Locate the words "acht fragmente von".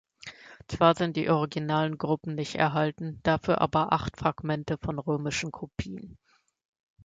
3.93-4.97